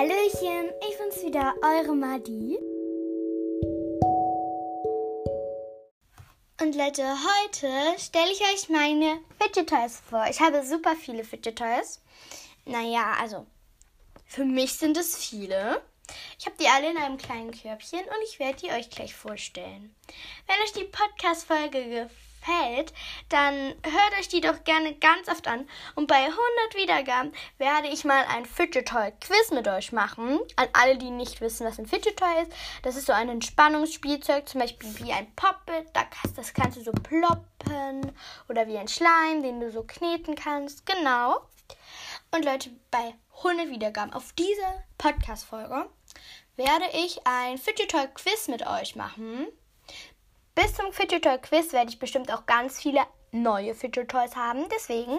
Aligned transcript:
Hallöchen, 0.00 0.70
ich 0.88 0.96
bin's 0.96 1.22
wieder, 1.22 1.54
eure 1.62 1.94
Madi. 1.94 2.58
Und 6.58 6.74
Leute, 6.74 7.04
heute 7.04 8.00
stelle 8.00 8.32
ich 8.32 8.40
euch 8.40 8.70
meine 8.70 9.20
Fidget 9.38 9.68
Toys 9.68 10.00
vor. 10.08 10.24
Ich 10.30 10.40
habe 10.40 10.64
super 10.64 10.96
viele 10.96 11.22
Fidget 11.22 11.58
Toys. 11.58 12.00
Naja, 12.64 13.12
also 13.20 13.46
für 14.24 14.46
mich 14.46 14.72
sind 14.72 14.96
es 14.96 15.18
viele. 15.18 15.82
Ich 16.38 16.46
habe 16.46 16.56
die 16.58 16.68
alle 16.68 16.92
in 16.92 16.96
einem 16.96 17.18
kleinen 17.18 17.50
Körbchen 17.50 18.00
und 18.00 18.24
ich 18.24 18.38
werde 18.38 18.56
die 18.56 18.72
euch 18.72 18.88
gleich 18.88 19.14
vorstellen. 19.14 19.94
Wenn 20.46 20.62
euch 20.64 20.72
die 20.72 20.90
Podcast-Folge 20.90 21.84
gefällt, 21.84 22.29
gefällt, 22.40 22.92
dann 23.28 23.54
hört 23.54 24.18
euch 24.18 24.28
die 24.28 24.40
doch 24.40 24.64
gerne 24.64 24.94
ganz 24.94 25.28
oft 25.28 25.46
an. 25.46 25.68
Und 25.94 26.06
bei 26.06 26.16
100 26.16 26.38
Wiedergaben 26.74 27.32
werde 27.58 27.88
ich 27.88 28.04
mal 28.04 28.24
ein 28.28 28.46
Fidget 28.46 28.88
Toy 28.88 29.12
Quiz 29.20 29.50
mit 29.52 29.68
euch 29.68 29.92
machen. 29.92 30.40
An 30.56 30.68
alle, 30.72 30.96
die 30.96 31.10
nicht 31.10 31.40
wissen, 31.40 31.66
was 31.66 31.78
ein 31.78 31.86
Fidget 31.86 32.16
Toy 32.16 32.42
ist. 32.42 32.52
Das 32.82 32.96
ist 32.96 33.06
so 33.06 33.12
ein 33.12 33.28
Entspannungsspielzeug, 33.28 34.48
zum 34.48 34.60
Beispiel 34.60 34.98
wie 34.98 35.12
ein 35.12 35.32
Poppet. 35.34 35.88
Das 36.36 36.54
kannst 36.54 36.78
du 36.78 36.82
so 36.82 36.92
ploppen. 36.92 38.12
Oder 38.48 38.66
wie 38.66 38.78
ein 38.78 38.88
Schleim, 38.88 39.42
den 39.42 39.60
du 39.60 39.70
so 39.70 39.82
kneten 39.82 40.34
kannst. 40.34 40.86
Genau. 40.86 41.40
Und 42.32 42.44
Leute, 42.44 42.70
bei 42.90 43.14
100 43.38 43.68
Wiedergaben 43.70 44.12
auf 44.12 44.32
diese 44.32 44.84
Podcast-Folge 44.98 45.88
werde 46.56 46.84
ich 46.92 47.26
ein 47.26 47.58
Fidget 47.58 47.90
Toy 47.90 48.06
Quiz 48.14 48.48
mit 48.48 48.66
euch 48.66 48.96
machen. 48.96 49.46
Bis 50.60 50.74
zum 50.74 50.92
Fidget 50.92 51.24
Toy 51.24 51.38
Quiz 51.38 51.72
werde 51.72 51.88
ich 51.88 51.98
bestimmt 51.98 52.30
auch 52.30 52.44
ganz 52.44 52.82
viele 52.82 53.00
neue 53.32 53.74
Fidget 53.74 54.10
Toys 54.10 54.36
haben. 54.36 54.68
Deswegen 54.68 55.18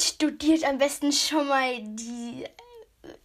studiert 0.00 0.62
am 0.62 0.78
besten 0.78 1.10
schon 1.10 1.48
mal 1.48 1.82
die 1.82 2.44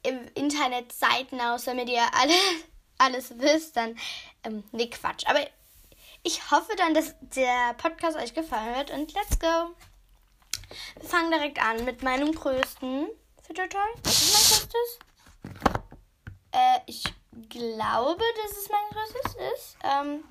äh, 0.02 0.18
Internetseiten 0.34 1.40
aus, 1.40 1.66
damit 1.66 1.88
ihr 1.88 2.02
alle, 2.16 2.34
alles 2.98 3.38
wisst. 3.38 3.78
Dann, 3.78 3.96
ähm, 4.44 4.64
nee, 4.72 4.90
Quatsch. 4.90 5.28
Aber 5.28 5.40
ich 6.24 6.50
hoffe 6.50 6.76
dann, 6.78 6.96
dass 6.96 7.14
der 7.36 7.76
Podcast 7.76 8.18
euch 8.18 8.34
gefallen 8.34 8.76
wird. 8.76 8.90
Und 8.90 9.14
let's 9.14 9.38
go! 9.38 9.76
Wir 11.00 11.10
fangen 11.10 11.30
direkt 11.30 11.62
an 11.62 11.86
mit 11.86 12.02
meinem 12.02 12.32
größten 12.32 13.08
Fidget 13.46 13.72
Toy. 13.72 13.90
Was 14.04 14.22
ist 14.24 14.34
mein 14.34 14.60
größtes? 14.60 15.00
Äh, 16.54 16.80
ich 16.88 17.04
glaube, 17.48 18.24
dass 18.44 18.58
es 18.58 18.70
mein 18.70 18.90
größtes 18.92 19.36
ist. 19.54 19.78
Ähm, 19.84 20.24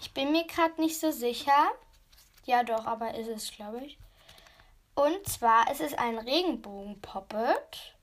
ich 0.00 0.12
bin 0.12 0.32
mir 0.32 0.46
gerade 0.46 0.80
nicht 0.80 0.98
so 0.98 1.10
sicher. 1.10 1.72
Ja, 2.44 2.64
doch, 2.64 2.86
aber 2.86 3.14
ist 3.14 3.28
es, 3.28 3.50
glaube 3.52 3.84
ich. 3.84 3.98
Und 4.94 5.26
zwar 5.26 5.70
ist 5.70 5.80
es 5.80 5.94
ein 5.94 6.18
Regenbogen-Poppet. 6.18 7.94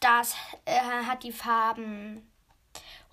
Das 0.00 0.34
äh, 0.64 0.80
hat 0.80 1.22
die 1.22 1.32
Farben 1.32 2.30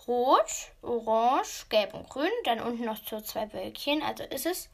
Rot, 0.07 0.71
Orange, 0.81 1.67
Gelb 1.69 1.93
und 1.93 2.09
Grün. 2.09 2.31
Dann 2.45 2.61
unten 2.61 2.85
noch 2.85 2.97
so 3.05 3.19
zwei 3.21 3.51
Wölkchen. 3.53 4.01
Also 4.01 4.23
ist 4.23 4.45
es 4.45 4.69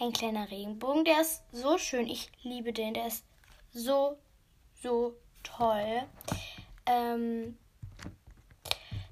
ein 0.00 0.12
kleiner 0.12 0.50
Regenbogen. 0.50 1.04
Der 1.04 1.20
ist 1.20 1.42
so 1.52 1.78
schön. 1.78 2.06
Ich 2.06 2.30
liebe 2.42 2.72
den. 2.72 2.94
Der 2.94 3.06
ist 3.06 3.24
so, 3.72 4.18
so 4.82 5.14
toll. 5.42 6.02
Ähm, 6.86 7.56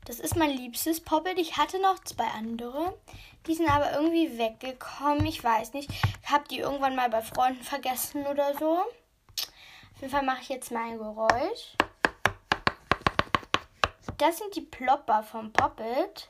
das 0.05 0.19
ist 0.19 0.37
mein 0.37 0.51
liebstes 0.51 1.01
Poppet. 1.01 1.39
Ich 1.39 1.57
hatte 1.57 1.81
noch 1.81 1.99
zwei 2.01 2.27
andere. 2.37 2.99
Die 3.47 3.55
sind 3.55 3.71
aber 3.71 3.93
irgendwie 3.93 4.37
weggekommen. 4.37 5.25
Ich 5.27 5.43
weiß 5.43 5.73
nicht. 5.75 5.91
Ich 6.23 6.31
habe 6.31 6.47
die 6.49 6.59
irgendwann 6.59 6.97
mal 6.97 7.09
bei 7.09 7.23
Freunden 7.23 7.63
vergessen 7.63 8.27
oder 8.27 8.57
so. 8.59 8.79
Auf 8.79 10.01
jeden 10.01 10.11
Fall 10.11 10.25
mache 10.25 10.43
ich 10.43 10.49
jetzt 10.49 10.73
mein 10.73 10.99
Geräusch. 10.99 11.77
Das 14.19 14.39
sind 14.39 14.55
die 14.55 14.61
Plopper 14.61 15.23
vom 15.23 15.53
Poppet. 15.53 16.29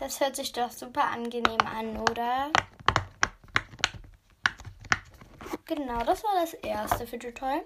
Das 0.00 0.18
hört 0.18 0.34
sich 0.34 0.52
doch 0.52 0.70
super 0.70 1.04
angenehm 1.04 1.60
an, 1.66 1.96
oder? 1.98 2.50
Genau, 5.66 6.02
das 6.04 6.24
war 6.24 6.40
das 6.40 6.54
erste 6.54 7.06
Fidget 7.06 7.38
Toy. 7.38 7.62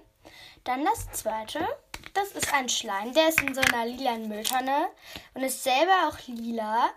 Dann 0.64 0.84
das 0.84 1.10
zweite. 1.12 1.66
Das 2.14 2.32
ist 2.32 2.52
ein 2.52 2.68
Schleim. 2.68 3.12
Der 3.12 3.28
ist 3.28 3.40
in 3.40 3.54
so 3.54 3.60
einer 3.60 3.86
lilanen 3.86 4.28
Mülltonne 4.28 4.88
und 5.34 5.42
ist 5.42 5.64
selber 5.64 6.08
auch 6.08 6.18
lila. 6.26 6.90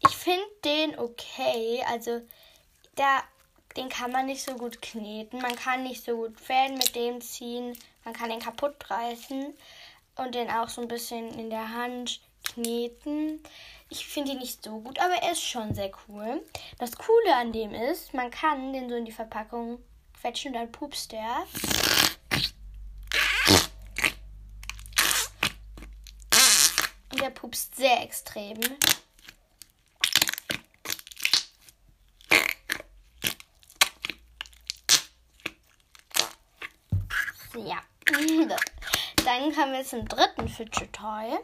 Ich 0.00 0.16
finde 0.16 0.46
den 0.64 0.98
okay. 0.98 1.82
Also, 1.88 2.20
da, 2.94 3.22
den 3.76 3.88
kann 3.88 4.12
man 4.12 4.26
nicht 4.26 4.42
so 4.42 4.54
gut 4.54 4.82
kneten. 4.82 5.40
Man 5.40 5.56
kann 5.56 5.82
nicht 5.82 6.04
so 6.04 6.16
gut 6.16 6.38
Fäden 6.38 6.76
mit 6.76 6.94
dem 6.94 7.20
ziehen. 7.20 7.76
Man 8.04 8.14
kann 8.14 8.30
den 8.30 8.40
kaputt 8.40 8.90
reißen 8.90 9.54
und 10.16 10.34
den 10.34 10.50
auch 10.50 10.68
so 10.68 10.82
ein 10.82 10.88
bisschen 10.88 11.38
in 11.38 11.50
der 11.50 11.70
Hand 11.70 12.20
kneten. 12.44 13.42
Ich 13.88 14.06
finde 14.06 14.32
ihn 14.32 14.38
nicht 14.38 14.62
so 14.62 14.80
gut, 14.80 14.98
aber 14.98 15.14
er 15.14 15.32
ist 15.32 15.42
schon 15.42 15.74
sehr 15.74 15.90
cool. 16.08 16.42
Das 16.78 16.96
Coole 16.96 17.34
an 17.34 17.52
dem 17.52 17.72
ist, 17.74 18.14
man 18.14 18.30
kann 18.30 18.72
den 18.72 18.88
so 18.88 18.96
in 18.96 19.04
die 19.04 19.12
Verpackung 19.12 19.82
quetschen 20.20 20.52
und 20.52 20.60
dann 20.60 20.72
pupst 20.72 21.12
der. 21.12 21.44
Der 27.24 27.30
pupst 27.30 27.74
sehr 27.74 28.02
extrem. 28.02 28.60
Ja. 37.56 37.82
Dann 39.24 39.54
kommen 39.54 39.72
wir 39.72 39.84
zum 39.84 40.06
dritten 40.06 40.48
Fidget 40.50 40.92
Toy. 40.92 41.38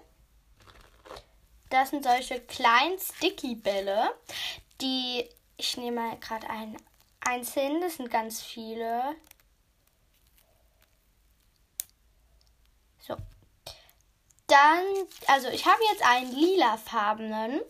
Das 1.71 1.89
sind 1.89 2.05
solche 2.05 2.41
kleinen 2.41 2.99
Sticky-Bälle, 2.99 4.15
die 4.83 5.27
ich 5.57 5.79
nehme 5.79 6.03
mal 6.03 6.19
gerade 6.19 6.51
ein 6.51 6.77
einzeln. 7.21 7.81
Das 7.81 7.97
sind 7.97 8.11
ganz 8.11 8.43
viele. 8.43 9.17
So, 12.99 13.17
dann, 14.51 14.85
also 15.27 15.49
ich 15.49 15.67
habe 15.67 15.81
jetzt 15.93 16.05
einen 16.05 16.33
lilafarbenen 16.33 17.61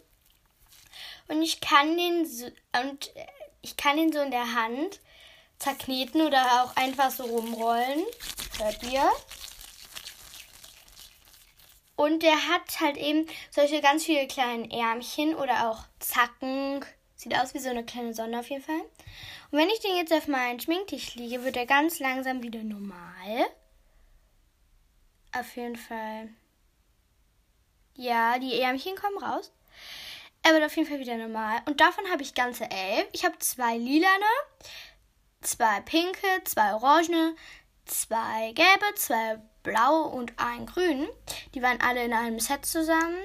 und 1.28 1.42
ich 1.42 1.60
kann 1.60 1.96
den 1.96 2.26
so, 2.26 2.46
und 2.80 3.12
ich 3.62 3.76
kann 3.76 3.96
den 3.96 4.12
so 4.12 4.20
in 4.20 4.30
der 4.30 4.54
Hand 4.54 5.00
zerkneten 5.58 6.22
oder 6.22 6.64
auch 6.64 6.76
einfach 6.76 7.10
so 7.10 7.24
rumrollen. 7.24 8.02
Hört 8.58 8.82
ihr? 8.82 9.08
Und 11.96 12.22
der 12.22 12.48
hat 12.48 12.80
halt 12.80 12.96
eben 12.96 13.26
solche 13.50 13.82
ganz 13.82 14.04
viele 14.04 14.26
kleinen 14.26 14.70
Ärmchen 14.70 15.34
oder 15.34 15.70
auch 15.70 15.84
Zacken. 15.98 16.84
Sieht 17.14 17.36
aus 17.36 17.52
wie 17.52 17.58
so 17.58 17.68
eine 17.68 17.84
kleine 17.84 18.14
Sonne 18.14 18.40
auf 18.40 18.48
jeden 18.48 18.64
Fall. 18.64 18.80
Und 19.50 19.58
wenn 19.58 19.68
ich 19.68 19.80
den 19.80 19.96
jetzt 19.96 20.12
auf 20.12 20.26
meinen 20.26 20.60
Schminktisch 20.60 21.14
liege, 21.16 21.44
wird 21.44 21.56
er 21.58 21.66
ganz 21.66 21.98
langsam 21.98 22.42
wieder 22.42 22.62
normal. 22.62 23.46
Auf 25.36 25.54
jeden 25.56 25.76
Fall. 25.76 26.30
Ja, 28.00 28.38
die 28.38 28.58
Ärmchen 28.58 28.96
kommen 28.96 29.18
raus. 29.18 29.52
Er 30.42 30.54
wird 30.54 30.64
auf 30.64 30.74
jeden 30.74 30.88
Fall 30.88 31.00
wieder 31.00 31.18
normal. 31.18 31.60
Und 31.66 31.82
davon 31.82 32.10
habe 32.10 32.22
ich 32.22 32.32
ganze 32.32 32.64
elf. 32.70 33.06
Ich 33.12 33.26
habe 33.26 33.38
zwei 33.40 33.76
lilane, 33.76 34.24
zwei 35.42 35.82
pinke, 35.82 36.26
zwei 36.44 36.72
orangene, 36.72 37.36
zwei 37.84 38.52
gelbe, 38.52 38.94
zwei 38.94 39.38
blau 39.62 40.04
und 40.04 40.32
ein 40.38 40.64
grün. 40.64 41.08
Die 41.54 41.60
waren 41.60 41.78
alle 41.82 42.02
in 42.02 42.14
einem 42.14 42.40
Set 42.40 42.64
zusammen. 42.64 43.18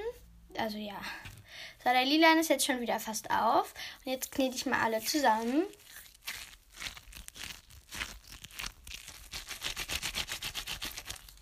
Also 0.58 0.76
ja. 0.76 1.00
So, 1.82 1.88
der 1.88 2.04
lilane 2.04 2.40
ist 2.40 2.50
jetzt 2.50 2.66
schon 2.66 2.82
wieder 2.82 3.00
fast 3.00 3.30
auf. 3.30 3.72
Und 4.04 4.12
jetzt 4.12 4.30
knete 4.30 4.56
ich 4.56 4.66
mal 4.66 4.82
alle 4.82 5.00
zusammen. 5.00 5.62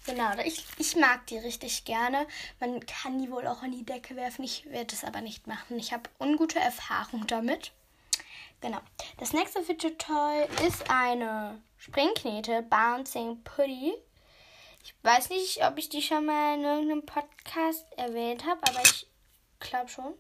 Genau, 0.06 0.32
ich, 0.44 0.62
ich 0.76 0.96
mag 0.96 1.26
die 1.28 1.38
richtig 1.38 1.86
gerne. 1.86 2.26
Man 2.60 2.84
kann 2.84 3.18
die 3.18 3.30
wohl 3.30 3.46
auch 3.46 3.62
an 3.62 3.72
die 3.72 3.86
Decke 3.86 4.16
werfen. 4.16 4.44
Ich 4.44 4.66
werde 4.66 4.94
es 4.94 5.02
aber 5.02 5.22
nicht 5.22 5.46
machen. 5.46 5.78
Ich 5.78 5.94
habe 5.94 6.10
ungute 6.20 6.58
Erfahrung 6.58 7.26
damit. 7.26 7.72
Genau. 8.60 8.80
Das 9.18 9.32
nächste 9.32 9.62
Fidget 9.62 9.98
Toy 9.98 10.46
ist 10.66 10.90
eine 10.90 11.62
Springknete 11.78 12.62
Bouncing 12.62 13.42
Putty. 13.44 13.94
Ich 14.82 14.94
weiß 15.02 15.30
nicht, 15.30 15.64
ob 15.64 15.78
ich 15.78 15.88
die 15.88 16.02
schon 16.02 16.26
mal 16.26 16.54
in 16.54 16.64
irgendeinem 16.64 17.06
Podcast 17.06 17.86
erwähnt 17.96 18.44
habe, 18.44 18.60
aber 18.68 18.82
ich 18.84 19.06
glaube 19.58 19.88
schon. 19.88 20.12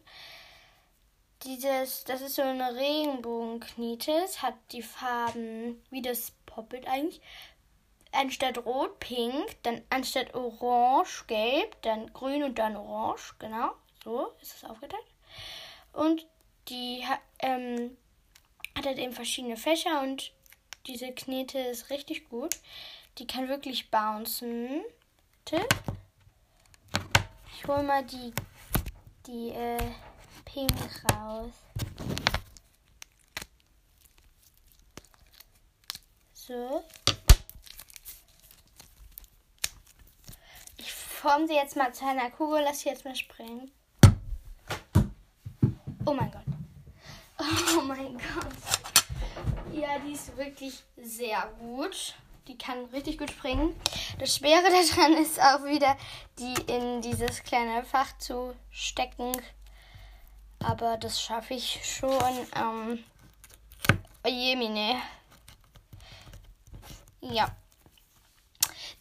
Dieses, 1.42 2.04
das 2.04 2.22
ist 2.22 2.36
so 2.36 2.42
eine 2.42 2.74
Regenbogenknete. 2.74 4.12
Es 4.24 4.40
hat 4.40 4.54
die 4.72 4.82
Farben 4.82 5.82
wie 5.90 6.00
das 6.00 6.32
Poppet 6.46 6.88
eigentlich 6.88 7.20
anstatt 8.14 8.64
rot 8.64 8.98
pink, 9.00 9.62
dann 9.62 9.82
anstatt 9.90 10.34
orange 10.34 11.24
gelb, 11.26 11.80
dann 11.82 12.12
grün 12.12 12.42
und 12.42 12.58
dann 12.58 12.76
orange. 12.76 13.34
Genau, 13.38 13.72
so 14.02 14.32
ist 14.40 14.56
es 14.56 14.64
aufgeteilt. 14.64 15.04
Und 15.92 16.26
die 16.68 17.04
ähm, 17.40 17.96
hat 18.76 18.86
halt 18.86 18.98
eben 18.98 19.12
verschiedene 19.12 19.56
Fächer 19.56 20.02
und 20.02 20.32
Diese 20.86 21.12
Knete 21.12 21.58
ist 21.58 21.88
richtig 21.88 22.28
gut. 22.28 22.56
Die 23.18 23.26
kann 23.26 23.48
wirklich 23.48 23.90
bouncen. 23.90 24.82
Ich 27.56 27.66
hole 27.66 27.82
mal 27.82 28.04
die, 28.04 28.34
die 29.26 29.50
äh, 29.50 29.78
Pink 30.44 30.72
raus. 31.10 31.52
So. 36.34 36.84
Forme 41.24 41.48
sie 41.48 41.54
jetzt 41.54 41.74
mal 41.74 41.90
zu 41.94 42.04
einer 42.04 42.30
Kugel. 42.30 42.60
Lass 42.62 42.80
sie 42.80 42.90
jetzt 42.90 43.06
mal 43.06 43.16
springen. 43.16 43.72
Oh 46.04 46.12
mein 46.12 46.30
Gott. 46.30 46.42
Oh 47.78 47.80
mein 47.80 48.18
Gott. 48.18 49.72
Ja, 49.72 49.98
die 50.00 50.12
ist 50.12 50.36
wirklich 50.36 50.82
sehr 50.98 51.50
gut. 51.58 52.14
Die 52.46 52.58
kann 52.58 52.84
richtig 52.92 53.16
gut 53.16 53.30
springen. 53.30 53.74
Das 54.18 54.36
Schwere 54.36 54.64
daran 54.64 55.14
ist 55.14 55.40
auch 55.40 55.64
wieder, 55.64 55.96
die 56.38 56.52
in 56.70 57.00
dieses 57.00 57.42
kleine 57.42 57.82
Fach 57.84 58.18
zu 58.18 58.54
stecken. 58.70 59.32
Aber 60.58 60.98
das 60.98 61.22
schaffe 61.22 61.54
ich 61.54 61.80
schon. 61.84 62.46
Ähm, 62.54 63.02
Jemine. 64.26 65.00
Ja. 67.22 67.50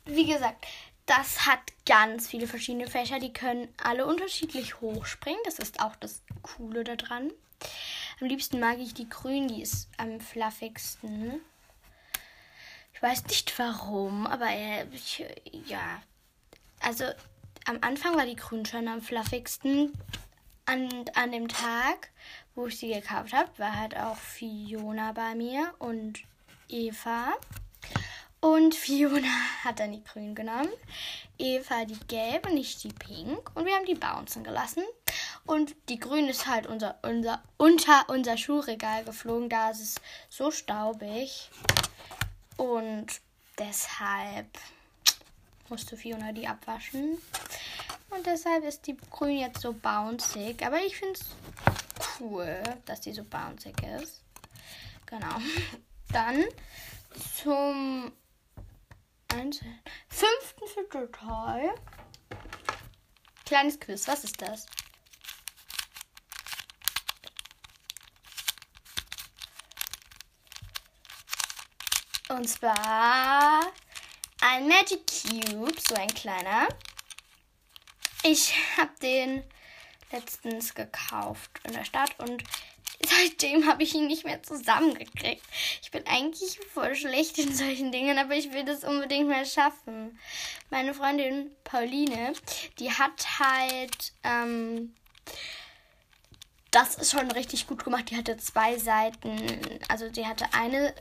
Wie 0.05 0.25
gesagt, 0.25 0.65
das 1.05 1.45
hat 1.45 1.59
ganz 1.85 2.27
viele 2.27 2.47
verschiedene 2.47 2.87
Fächer. 2.87 3.19
Die 3.19 3.33
können 3.33 3.67
alle 3.81 4.05
unterschiedlich 4.05 4.79
hochspringen. 4.81 5.41
Das 5.45 5.59
ist 5.59 5.81
auch 5.81 5.95
das 5.97 6.21
Coole 6.41 6.83
daran. 6.83 7.31
Am 8.21 8.27
liebsten 8.27 8.59
mag 8.59 8.79
ich 8.79 8.93
die 8.93 9.09
grün, 9.09 9.47
die 9.47 9.61
ist 9.61 9.89
am 9.97 10.19
fluffigsten. 10.19 11.41
Ich 12.93 13.01
weiß 13.01 13.25
nicht 13.25 13.57
warum, 13.59 14.27
aber 14.27 14.49
äh, 14.49 14.85
ich, 14.93 15.25
ja. 15.65 16.01
Also 16.79 17.05
am 17.65 17.79
Anfang 17.81 18.15
war 18.15 18.25
die 18.25 18.35
grün 18.35 18.65
schon 18.65 18.87
am 18.87 19.01
fluffigsten. 19.01 19.93
An, 20.65 21.05
an 21.15 21.33
dem 21.33 21.49
Tag, 21.49 22.11
wo 22.55 22.67
ich 22.67 22.77
sie 22.77 22.93
gekauft 22.93 23.33
habe, 23.33 23.49
war 23.57 23.77
halt 23.77 23.97
auch 23.97 24.15
Fiona 24.15 25.11
bei 25.11 25.35
mir 25.35 25.73
und 25.79 26.23
Eva. 26.69 27.33
Und 28.43 28.75
Fiona 28.75 29.63
hat 29.63 29.79
dann 29.79 29.93
die 29.93 30.03
grün 30.03 30.35
genommen. 30.35 30.67
Eva 31.37 31.85
die 31.85 31.97
gelbe, 32.09 32.53
nicht 32.53 32.83
die 32.83 32.91
pink. 32.91 33.49
Und 33.55 33.65
wir 33.65 33.73
haben 33.73 33.85
die 33.85 33.95
bouncen 33.95 34.43
gelassen. 34.43 34.83
Und 35.45 35.73
die 35.87 35.97
grün 35.97 36.27
ist 36.27 36.45
halt 36.45 36.67
unser, 36.67 36.99
unser, 37.03 37.41
unter 37.55 38.03
unser 38.09 38.35
Schuhregal 38.35 39.05
geflogen. 39.05 39.47
Da 39.47 39.69
ist 39.69 39.79
es 39.79 39.95
so 40.27 40.51
staubig. 40.51 41.49
Und 42.57 43.07
deshalb 43.57 44.49
musste 45.69 45.95
Fiona 45.95 46.33
die 46.33 46.45
abwaschen. 46.45 47.17
Und 48.09 48.25
deshalb 48.25 48.65
ist 48.65 48.85
die 48.87 48.97
grün 49.09 49.37
jetzt 49.37 49.61
so 49.61 49.71
bouncy. 49.71 50.57
Aber 50.65 50.83
ich 50.83 50.97
finde 50.97 51.13
es 51.13 51.27
cool, 52.19 52.61
dass 52.83 52.99
die 52.99 53.13
so 53.13 53.23
bouncy 53.23 53.71
ist. 54.01 54.21
Genau. 55.05 55.37
Dann 56.11 56.43
zum 57.41 58.11
einzeln. 59.33 59.79
Fünften 60.07 60.67
Viertelteil. 60.67 61.73
Kleines 63.45 63.79
Quiz, 63.79 64.07
was 64.07 64.23
ist 64.23 64.41
das? 64.41 64.65
Und 72.29 72.47
zwar 72.47 73.71
ein 74.41 74.67
Magic 74.67 75.05
Cube, 75.05 75.79
so 75.79 75.95
ein 75.95 76.07
kleiner. 76.07 76.67
Ich 78.23 78.55
habe 78.77 78.91
den 79.01 79.43
letztens 80.11 80.73
gekauft 80.73 81.59
in 81.63 81.73
der 81.73 81.85
Stadt 81.85 82.17
und 82.19 82.43
seitdem 83.19 83.67
habe 83.67 83.83
ich 83.83 83.93
ihn 83.93 84.07
nicht 84.07 84.25
mehr 84.25 84.41
zusammengekriegt. 84.43 85.43
Ich 85.81 85.91
bin 85.91 86.05
eigentlich 86.07 86.59
voll 86.73 86.95
schlecht 86.95 87.37
in 87.39 87.53
solchen 87.53 87.91
Dingen, 87.91 88.17
aber 88.17 88.35
ich 88.35 88.51
will 88.53 88.63
das 88.63 88.83
unbedingt 88.83 89.27
mal 89.27 89.45
schaffen. 89.45 90.17
Meine 90.69 90.93
Freundin 90.93 91.51
Pauline, 91.63 92.33
die 92.79 92.91
hat 92.91 93.39
halt, 93.39 94.13
ähm, 94.23 94.93
das 96.71 96.95
ist 96.95 97.11
schon 97.11 97.29
richtig 97.31 97.67
gut 97.67 97.83
gemacht. 97.83 98.09
Die 98.09 98.17
hatte 98.17 98.37
zwei 98.37 98.77
Seiten, 98.77 99.37
also 99.89 100.09
die 100.09 100.25
hatte 100.25 100.45
eine 100.53 100.93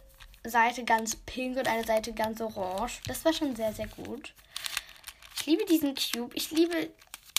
Seite 0.44 0.85
ganz 0.85 1.17
pink 1.17 1.56
und 1.56 1.69
eine 1.69 1.85
Seite 1.85 2.12
ganz 2.12 2.41
orange. 2.41 3.00
Das 3.06 3.25
war 3.25 3.32
schon 3.32 3.56
sehr, 3.56 3.73
sehr 3.73 3.88
gut. 3.88 4.35
Ich 5.37 5.47
liebe 5.47 5.65
diesen 5.65 5.94
Cube. 5.94 6.35
Ich 6.35 6.50
liebe 6.50 6.91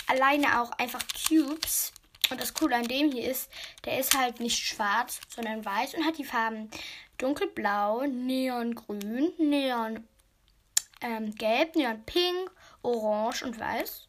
alleine 0.08 0.62
auch 0.62 0.72
einfach 0.72 1.04
Cubes 1.28 1.94
und 2.30 2.40
das 2.42 2.54
Coole 2.54 2.76
an 2.76 2.88
dem 2.88 3.12
hier 3.12 3.30
ist, 3.30 3.50
der 3.86 4.00
ist 4.00 4.18
halt 4.18 4.40
nicht 4.40 4.66
schwarz, 4.66 5.20
sondern 5.28 5.66
weiß 5.66 5.94
und 5.94 6.06
hat 6.06 6.18
die 6.18 6.24
Farben 6.24 6.70
dunkelblau, 7.18 8.06
neongrün, 8.06 9.34
neon 9.38 10.08
ähm, 11.02 11.36
gelb, 11.36 11.76
neon 11.76 12.04
pink, 12.06 12.52
orange 12.82 13.44
und 13.44 13.60
weiß. 13.60 14.08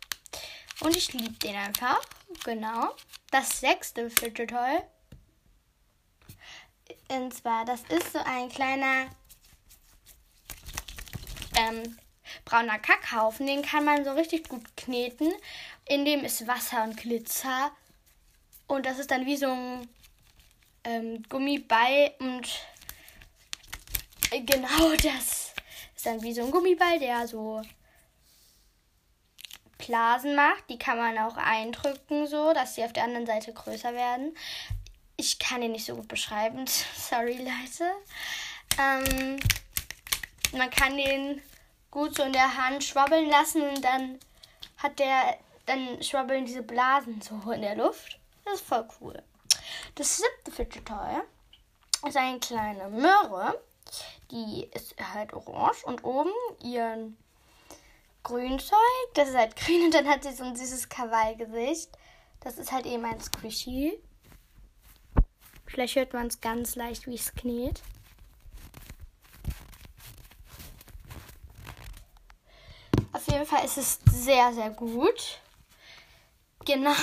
Und 0.80 0.96
ich 0.96 1.12
liebe 1.12 1.34
den 1.34 1.56
einfach. 1.56 2.00
Genau. 2.44 2.94
Das 3.30 3.60
sechste 3.60 4.10
Fidget 4.10 4.50
Toy. 4.50 4.80
Und 7.08 7.34
zwar, 7.34 7.64
das 7.64 7.82
ist 7.88 8.12
so 8.12 8.18
ein 8.24 8.48
kleiner 8.48 9.06
ähm, 11.56 11.98
brauner 12.44 12.78
Kackhaufen. 12.78 13.46
Den 13.46 13.62
kann 13.62 13.84
man 13.84 14.04
so 14.04 14.12
richtig 14.12 14.48
gut 14.48 14.76
kneten. 14.76 15.32
In 15.86 16.04
dem 16.04 16.24
ist 16.24 16.46
Wasser 16.46 16.84
und 16.84 16.96
Glitzer 16.96 17.70
und 18.66 18.86
das 18.86 18.98
ist 18.98 19.10
dann 19.10 19.26
wie 19.26 19.36
so 19.36 19.48
ein 19.48 19.88
ähm, 20.84 21.22
Gummiball 21.28 22.12
und 22.18 22.48
äh, 24.30 24.40
genau 24.40 24.90
das 25.02 25.52
ist 25.96 26.06
dann 26.06 26.22
wie 26.22 26.34
so 26.34 26.44
ein 26.44 26.50
Gummiball, 26.50 26.98
der 26.98 27.26
so 27.26 27.62
Blasen 29.78 30.34
macht. 30.34 30.68
Die 30.68 30.78
kann 30.78 30.98
man 30.98 31.18
auch 31.18 31.36
eindrücken, 31.36 32.26
so 32.26 32.52
dass 32.52 32.74
sie 32.74 32.84
auf 32.84 32.92
der 32.92 33.04
anderen 33.04 33.26
Seite 33.26 33.52
größer 33.52 33.92
werden. 33.92 34.36
Ich 35.16 35.38
kann 35.38 35.62
ihn 35.62 35.72
nicht 35.72 35.86
so 35.86 35.96
gut 35.96 36.08
beschreiben. 36.08 36.64
Sorry, 36.96 37.38
Leute. 37.38 37.90
Ähm, 38.78 39.38
man 40.52 40.70
kann 40.70 40.96
den 40.96 41.40
gut 41.90 42.16
so 42.16 42.24
in 42.24 42.32
der 42.32 42.56
Hand 42.56 42.82
schwabbeln 42.82 43.28
lassen 43.28 43.62
und 43.62 43.84
dann 43.84 44.18
hat 44.78 44.98
der, 44.98 45.38
dann 45.66 46.02
schwabbeln 46.02 46.44
diese 46.44 46.62
Blasen 46.62 47.20
so 47.20 47.50
in 47.52 47.62
der 47.62 47.76
Luft. 47.76 48.18
Das 48.44 48.54
ist 48.54 48.66
voll 48.66 48.86
cool. 49.00 49.22
Das 49.94 50.16
siebte 50.16 50.50
Fidget 50.50 50.86
Toy 50.86 51.22
ist 52.06 52.16
eine 52.16 52.40
kleine 52.40 52.88
Möhre. 52.88 53.60
Die 54.30 54.68
ist 54.72 54.94
halt 54.98 55.32
orange 55.32 55.84
und 55.84 56.04
oben 56.04 56.32
ihren 56.62 57.16
Grünzeug, 58.22 58.78
das 59.14 59.28
ist 59.28 59.36
halt 59.36 59.54
grün 59.54 59.84
und 59.84 59.94
dann 59.94 60.08
hat 60.08 60.24
sie 60.24 60.32
so 60.32 60.44
ein 60.44 60.56
süßes 60.56 60.88
Kawaii-Gesicht. 60.88 61.90
Das 62.40 62.58
ist 62.58 62.72
halt 62.72 62.86
eben 62.86 63.04
ein 63.04 63.20
Squishy. 63.20 63.98
Vielleicht 65.66 65.96
hört 65.96 66.12
man 66.12 66.28
es 66.28 66.40
ganz 66.40 66.74
leicht, 66.74 67.06
wie 67.06 67.14
es 67.14 67.34
kniet. 67.34 67.82
Auf 73.12 73.26
jeden 73.28 73.46
Fall 73.46 73.64
ist 73.64 73.78
es 73.78 73.98
sehr, 74.10 74.52
sehr 74.52 74.70
gut. 74.70 75.40
Genau. 76.64 76.94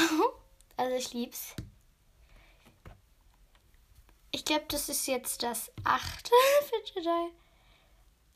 Also 0.82 0.96
ich 0.96 1.14
lieb's. 1.14 1.54
Ich 4.32 4.44
glaube, 4.44 4.66
das 4.70 4.90
ist 4.90 5.06
jetzt 5.06 5.44
das 5.44 5.72
achte 5.84 6.32
Fidget 6.64 7.04
Toy. 7.04 7.30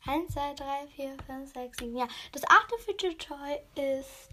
1, 0.06 0.32
2, 0.32 0.54
3, 0.54 0.86
4, 0.94 1.16
5, 1.26 1.52
6, 1.52 1.78
7. 1.78 1.96
Ja, 1.96 2.06
das 2.30 2.44
achte 2.44 2.78
Fidget 2.84 3.26
Toy 3.26 3.58
ist 3.74 4.30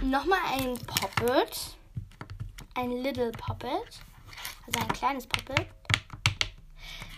nochmal 0.00 0.38
ein 0.54 0.78
Poppet. 0.78 1.76
Ein 2.74 2.92
Little 3.02 3.32
Poppet. 3.32 4.00
Also 4.66 4.80
ein 4.80 4.88
kleines 4.94 5.26
Poppet. 5.26 5.66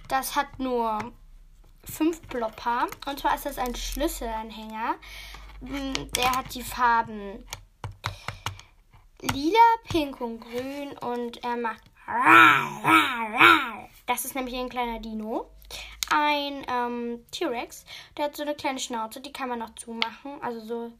Das 0.09 0.35
hat 0.35 0.59
nur 0.59 1.12
fünf 1.85 2.26
Plopper. 2.26 2.88
Und 3.07 3.21
zwar 3.21 3.37
ist 3.37 3.47
das 3.47 3.57
ein 3.57 3.76
Schlüsselanhänger. 3.76 4.97
Der 5.61 6.33
hat 6.33 6.52
die 6.52 6.64
Farben 6.64 7.47
lila, 9.33 9.59
pink 9.88 10.21
und 10.21 10.40
grün 10.40 10.97
und 10.99 11.42
er 11.45 11.56
macht. 11.56 11.83
Das 14.06 14.25
ist 14.25 14.35
nämlich 14.35 14.54
ein 14.54 14.68
kleiner 14.68 15.00
Dino. 15.00 15.50
Ein 16.11 16.64
ähm, 16.68 17.25
T-Rex, 17.33 17.85
der 18.16 18.26
hat 18.26 18.37
so 18.37 18.42
eine 18.42 18.54
kleine 18.54 18.78
Schnauze, 18.78 19.21
die 19.21 19.33
kann 19.33 19.49
man 19.49 19.59
noch 19.59 19.75
zumachen. 19.75 20.40
Also 20.40 20.61
so. 20.61 20.92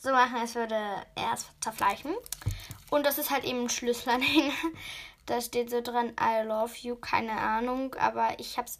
So 0.00 0.10
machen, 0.10 0.36
als 0.36 0.54
würde 0.54 0.74
er 0.74 1.32
es 1.32 1.46
zerfleischen. 1.60 2.14
Und 2.90 3.06
das 3.06 3.18
ist 3.18 3.30
halt 3.30 3.44
eben 3.44 3.62
ein 3.64 3.70
Schlüsselanhänger. 3.70 4.52
Da 5.26 5.40
steht 5.40 5.70
so 5.70 5.80
dran, 5.80 6.12
I 6.20 6.46
love 6.46 6.74
you, 6.82 6.96
keine 6.96 7.32
Ahnung, 7.32 7.94
aber 7.94 8.38
ich 8.38 8.58
hab's, 8.58 8.78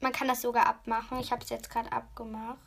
man 0.00 0.10
kann 0.10 0.26
das 0.26 0.42
sogar 0.42 0.66
abmachen. 0.66 1.20
Ich 1.20 1.30
habe 1.30 1.44
es 1.44 1.50
jetzt 1.50 1.70
gerade 1.70 1.92
abgemacht. 1.92 2.58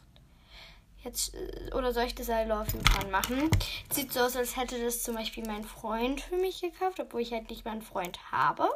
Jetzt, 1.03 1.33
äh, 1.35 1.73
oder 1.73 1.93
soll 1.93 2.05
ich 2.05 2.15
das 2.15 2.29
I 2.29 2.43
love 2.45 2.71
you 2.71 2.81
dran 2.83 3.11
machen? 3.11 3.49
Sieht 3.91 4.13
so 4.13 4.21
aus, 4.21 4.35
als 4.35 4.55
hätte 4.55 4.83
das 4.83 5.03
zum 5.03 5.15
Beispiel 5.15 5.45
mein 5.45 5.63
Freund 5.63 6.21
für 6.21 6.37
mich 6.37 6.61
gekauft, 6.61 6.99
obwohl 6.99 7.21
ich 7.21 7.31
halt 7.31 7.49
nicht 7.49 7.65
mal 7.65 7.71
einen 7.71 7.81
Freund 7.81 8.31
habe. 8.31 8.69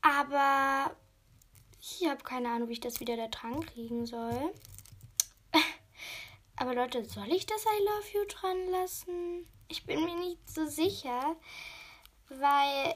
Aber 0.00 0.94
ich 1.80 2.08
habe 2.08 2.22
keine 2.22 2.50
Ahnung, 2.50 2.68
wie 2.68 2.74
ich 2.74 2.80
das 2.80 3.00
wieder 3.00 3.16
da 3.16 3.28
dran 3.28 3.64
kriegen 3.64 4.06
soll. 4.06 4.54
Aber 6.56 6.74
Leute, 6.74 7.04
soll 7.04 7.32
ich 7.32 7.46
das 7.46 7.64
I 7.64 7.84
love 7.84 8.08
you 8.12 8.24
dran 8.28 8.70
lassen? 8.70 9.46
Ich 9.68 9.86
bin 9.86 10.04
mir 10.04 10.14
nicht 10.14 10.48
so 10.48 10.66
sicher, 10.66 11.36
weil 12.28 12.94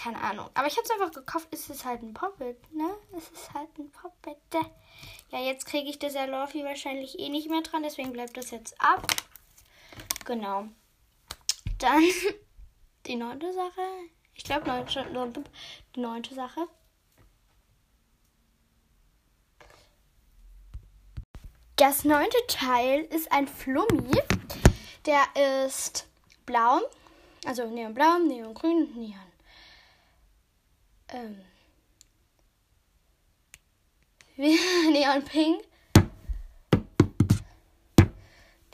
keine 0.00 0.20
Ahnung. 0.20 0.48
Aber 0.54 0.66
ich 0.66 0.76
habe 0.76 0.84
es 0.84 0.90
einfach 0.90 1.12
gekauft. 1.12 1.48
Es 1.50 1.68
ist 1.68 1.84
halt 1.84 2.02
ein 2.02 2.14
Poppet, 2.14 2.56
ne? 2.72 2.88
Es 3.16 3.28
ist 3.28 3.52
halt 3.52 3.68
ein 3.78 3.90
Poppet. 3.90 4.38
Ja, 5.30 5.38
jetzt 5.38 5.66
kriege 5.66 5.90
ich 5.90 5.98
das 5.98 6.14
I 6.14 6.26
love 6.26 6.56
you 6.56 6.64
wahrscheinlich 6.64 7.18
eh 7.18 7.28
nicht 7.28 7.50
mehr 7.50 7.60
dran, 7.60 7.82
deswegen 7.82 8.12
bleibt 8.12 8.36
das 8.36 8.50
jetzt 8.50 8.80
ab. 8.80 9.06
Genau. 10.24 10.68
Dann 11.78 12.02
die 13.06 13.16
neunte 13.16 13.52
Sache. 13.52 13.82
Ich 14.34 14.44
glaube, 14.44 14.64
die 15.94 16.00
neunte 16.00 16.34
Sache. 16.34 16.66
Das 21.76 22.04
neunte 22.04 22.38
Teil 22.48 23.02
ist 23.04 23.30
ein 23.32 23.48
Flummi. 23.48 24.18
Der 25.04 25.22
ist 25.64 26.08
blau. 26.46 26.80
Also 27.46 27.66
neonblau, 27.66 28.18
neongrün, 28.18 28.92
neon. 28.94 29.29
Ähm, 31.12 31.44
neonpink. 34.92 35.64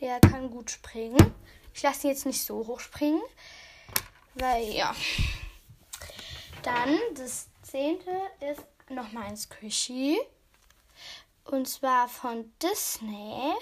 Der 0.00 0.20
kann 0.20 0.50
gut 0.50 0.70
springen. 0.70 1.34
Ich 1.72 1.82
lasse 1.82 2.06
ihn 2.06 2.12
jetzt 2.12 2.26
nicht 2.26 2.42
so 2.42 2.66
hoch 2.66 2.80
springen. 2.80 3.22
Weil, 4.34 4.64
ja. 4.64 4.94
Dann 6.62 6.98
das 7.14 7.48
zehnte 7.62 8.10
ist 8.40 8.64
nochmal 8.90 9.28
ein 9.28 9.36
Squishy. 9.36 10.20
Und 11.44 11.66
zwar 11.68 12.08
von 12.08 12.52
Disney. 12.62 13.54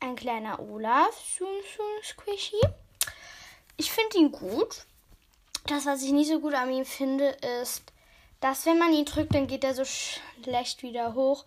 Ein 0.00 0.16
kleiner 0.16 0.58
Olaf. 0.60 1.14
So, 1.38 1.46
so 1.76 1.82
Squishy. 2.02 2.60
Ich 3.76 3.92
finde 3.92 4.18
ihn 4.18 4.32
gut. 4.32 4.86
Das, 5.68 5.86
was 5.86 6.02
ich 6.02 6.12
nicht 6.12 6.28
so 6.28 6.40
gut 6.40 6.54
an 6.54 6.72
ihm 6.72 6.84
finde, 6.84 7.36
ist, 7.60 7.82
dass 8.40 8.66
wenn 8.66 8.78
man 8.78 8.92
ihn 8.92 9.04
drückt, 9.04 9.34
dann 9.34 9.46
geht 9.46 9.64
er 9.64 9.74
so 9.74 9.84
schlecht 9.84 10.82
wieder 10.82 11.14
hoch. 11.14 11.44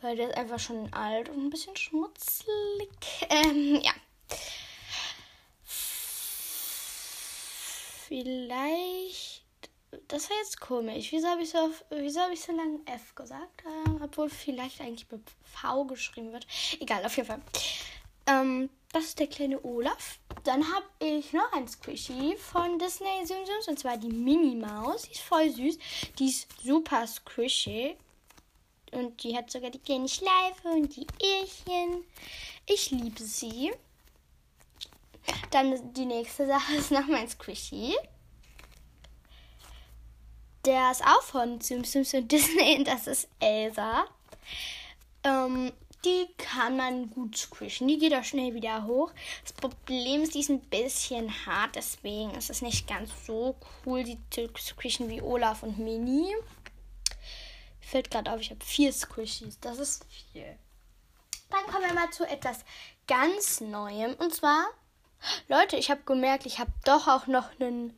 Weil 0.00 0.16
der 0.16 0.30
ist 0.30 0.36
einfach 0.36 0.58
schon 0.58 0.92
alt 0.92 1.28
und 1.28 1.46
ein 1.46 1.50
bisschen 1.50 1.76
schmutzlig. 1.76 2.90
Ähm, 3.30 3.80
ja. 3.82 3.92
Vielleicht 8.08 9.42
das 10.08 10.30
war 10.30 10.36
jetzt 10.38 10.60
komisch. 10.60 11.12
Wieso 11.12 11.28
habe 11.28 11.42
ich, 11.42 11.50
so 11.50 11.58
hab 11.58 12.32
ich 12.32 12.40
so 12.40 12.52
lange 12.52 12.80
F 12.86 13.14
gesagt? 13.14 13.62
Äh, 13.64 13.90
obwohl 14.02 14.30
vielleicht 14.30 14.80
eigentlich 14.80 15.10
mit 15.10 15.22
V 15.44 15.84
geschrieben 15.84 16.32
wird. 16.32 16.46
Egal, 16.80 17.04
auf 17.04 17.16
jeden 17.16 17.28
Fall. 17.28 17.40
Ähm, 18.26 18.70
das 18.92 19.04
ist 19.04 19.18
der 19.18 19.26
kleine 19.26 19.64
Olaf. 19.64 20.18
Dann 20.44 20.62
habe 20.72 20.84
ich 20.98 21.32
noch 21.32 21.50
ein 21.52 21.66
Squishy 21.66 22.36
von 22.36 22.78
Disney 22.78 23.24
Sims 23.24 23.66
und 23.66 23.78
zwar 23.78 23.96
die 23.96 24.08
Minnie 24.08 24.56
Maus. 24.56 25.02
Die 25.02 25.12
ist 25.12 25.22
voll 25.22 25.50
süß. 25.50 25.78
Die 26.18 26.28
ist 26.28 26.48
super 26.62 27.06
squishy. 27.06 27.96
Und 28.92 29.22
die 29.22 29.34
hat 29.36 29.50
sogar 29.50 29.70
die 29.70 29.78
kleine 29.78 30.08
Schleife 30.08 30.68
und 30.68 30.94
die 30.94 31.06
Öhrchen. 31.22 32.04
Ich 32.66 32.90
liebe 32.90 33.22
sie. 33.22 33.72
Dann 35.50 35.94
die 35.94 36.04
nächste 36.04 36.46
Sache 36.46 36.74
ist 36.74 36.90
noch 36.90 37.06
mein 37.06 37.28
Squishy. 37.28 37.96
Der 40.66 40.90
ist 40.90 41.02
auch 41.02 41.22
von 41.22 41.60
Simpsons 41.60 42.12
und 42.14 42.30
Disney 42.30 42.76
und 42.78 42.86
das 42.86 43.06
ist 43.06 43.28
Elsa. 43.40 44.04
Ähm, 45.24 45.72
die 46.04 46.28
kann 46.36 46.76
man 46.76 47.10
gut 47.10 47.36
squishen. 47.36 47.88
Die 47.88 47.98
geht 47.98 48.14
auch 48.14 48.24
schnell 48.24 48.54
wieder 48.54 48.84
hoch. 48.86 49.12
Das 49.42 49.52
Problem 49.52 50.22
ist, 50.22 50.34
die 50.34 50.40
ist 50.40 50.50
ein 50.50 50.60
bisschen 50.60 51.30
hart, 51.46 51.76
deswegen 51.76 52.32
ist 52.32 52.50
es 52.50 52.62
nicht 52.62 52.88
ganz 52.88 53.10
so 53.26 53.56
cool, 53.86 54.02
die 54.04 54.18
zu 54.30 54.48
squishen 54.58 55.08
wie 55.08 55.22
Olaf 55.22 55.62
und 55.62 55.78
Mini. 55.78 56.34
Fällt 57.80 58.10
gerade 58.10 58.32
auf, 58.32 58.40
ich 58.40 58.50
habe 58.50 58.64
vier 58.64 58.92
Squishies. 58.92 59.60
Das 59.60 59.78
ist 59.78 60.06
viel. 60.32 60.56
Dann 61.50 61.66
kommen 61.66 61.86
wir 61.86 61.94
mal 61.94 62.10
zu 62.10 62.26
etwas 62.26 62.60
ganz 63.06 63.60
Neuem. 63.60 64.14
Und 64.14 64.34
zwar, 64.34 64.66
Leute, 65.48 65.76
ich 65.76 65.90
habe 65.90 66.02
gemerkt, 66.04 66.46
ich 66.46 66.58
habe 66.58 66.72
doch 66.84 67.06
auch 67.06 67.26
noch 67.26 67.50
einen 67.60 67.94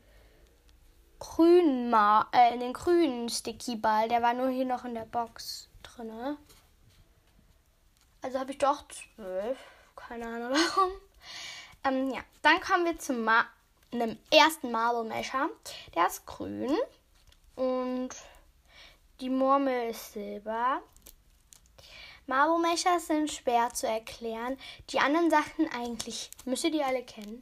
grünen, 1.21 1.91
Ma 1.91 2.29
äh, 2.33 2.59
den 2.59 2.73
grünen 2.73 3.29
Sticky-Ball. 3.29 4.09
Der 4.09 4.23
war 4.23 4.35
nur 4.35 4.49
hier 4.49 4.65
noch 4.65 4.85
in 4.85 4.95
der 4.95 5.07
Box 5.07 5.69
drin. 5.83 6.37
Also 8.25 8.39
habe 8.39 8.53
ich 8.53 8.59
doch 8.59 8.83
zwölf. 8.89 9.59
Keine 9.97 10.25
Ahnung 10.25 10.53
warum. 10.77 10.93
Ähm, 11.85 12.11
ja, 12.11 12.21
dann 12.41 12.59
kommen 12.59 12.87
wir 12.87 12.99
zu 12.99 13.13
einem 13.13 14.19
ersten 14.31 14.73
Marble 14.73 15.05
Mesher. 15.05 15.51
Der 15.95 16.07
ist 16.07 16.25
grün. 16.25 16.75
Und 17.55 18.09
die 19.21 19.29
Murmel 19.29 19.91
ist 19.91 20.15
silber. 20.15 20.81
Marble 22.27 22.61
Mesher 22.61 22.99
sind 22.99 23.31
schwer 23.31 23.69
zu 23.75 23.87
erklären. 23.87 24.57
Die 24.89 25.01
anderen 25.01 25.29
Sachen 25.29 25.71
eigentlich 25.79 26.31
müsst 26.47 26.65
ihr 26.65 26.71
die 26.71 26.83
alle 26.83 27.03
kennen. 27.03 27.41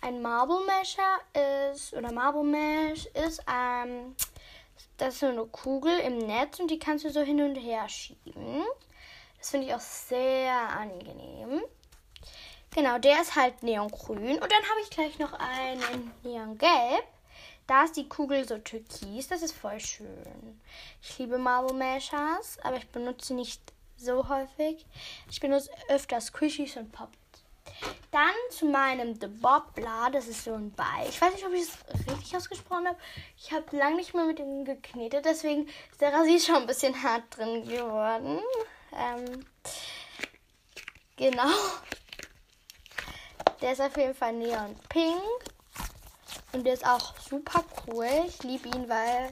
Ein 0.00 0.22
Marble 0.22 0.64
Mesher 0.64 1.72
ist, 1.72 1.92
oder 1.92 2.12
Marble 2.12 2.44
Mesh 2.44 3.06
ist, 3.26 3.42
ähm, 3.52 4.14
das 4.96 5.14
ist 5.14 5.20
so 5.20 5.26
eine 5.26 5.46
Kugel 5.46 5.98
im 5.98 6.18
Netz 6.18 6.60
und 6.60 6.70
die 6.70 6.78
kannst 6.78 7.04
du 7.04 7.10
so 7.10 7.20
hin 7.20 7.42
und 7.42 7.56
her 7.56 7.88
schieben. 7.88 8.64
Das 9.40 9.50
finde 9.50 9.66
ich 9.66 9.74
auch 9.74 9.80
sehr 9.80 10.52
angenehm. 10.52 11.62
Genau, 12.72 12.98
der 12.98 13.20
ist 13.20 13.34
halt 13.34 13.62
neongrün. 13.62 14.34
Und 14.34 14.52
dann 14.52 14.62
habe 14.70 14.80
ich 14.82 14.90
gleich 14.90 15.18
noch 15.18 15.32
einen 15.32 16.12
neongelb. 16.22 17.04
Da 17.66 17.84
ist 17.84 17.96
die 17.96 18.08
Kugel 18.08 18.46
so 18.46 18.58
türkis. 18.58 19.28
Das 19.28 19.42
ist 19.42 19.52
voll 19.52 19.80
schön. 19.80 20.60
Ich 21.02 21.18
liebe 21.18 21.38
Marble 21.38 21.76
Mashers, 21.76 22.58
aber 22.62 22.76
ich 22.76 22.88
benutze 22.88 23.34
nicht 23.34 23.60
so 23.96 24.28
häufig. 24.28 24.84
Ich 25.30 25.40
benutze 25.40 25.70
öfter 25.88 26.20
Squishies 26.20 26.76
und 26.76 26.92
Poppets. 26.92 27.16
Dann 28.10 28.34
zu 28.50 28.66
meinem 28.66 29.18
The 29.20 29.28
Bobbler. 29.28 30.10
Das 30.12 30.28
ist 30.28 30.44
so 30.44 30.54
ein 30.54 30.70
Ball. 30.72 31.08
Ich 31.08 31.20
weiß 31.20 31.32
nicht, 31.32 31.46
ob 31.46 31.52
ich 31.52 31.62
es 31.62 32.10
richtig 32.10 32.36
ausgesprochen 32.36 32.88
habe. 32.88 32.98
Ich 33.38 33.52
habe 33.52 33.76
lange 33.76 33.96
nicht 33.96 34.14
mehr 34.14 34.26
mit 34.26 34.38
ihm 34.38 34.64
geknetet. 34.64 35.24
Deswegen 35.24 35.66
ist 35.90 36.00
der 36.00 36.12
Rasier 36.12 36.40
schon 36.40 36.56
ein 36.56 36.66
bisschen 36.66 37.02
hart 37.02 37.22
drin 37.30 37.66
geworden. 37.66 38.40
Ähm, 38.92 39.46
genau. 41.16 41.50
Der 43.60 43.72
ist 43.72 43.80
auf 43.80 43.96
jeden 43.96 44.14
Fall 44.14 44.32
neon 44.32 44.76
pink. 44.88 45.20
Und 46.52 46.64
der 46.64 46.74
ist 46.74 46.86
auch 46.86 47.16
super 47.18 47.64
cool. 47.86 48.08
Ich 48.26 48.42
liebe 48.42 48.68
ihn, 48.68 48.88
weil 48.88 49.30